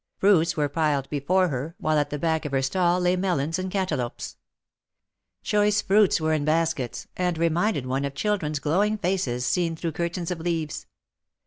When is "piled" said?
0.67-1.07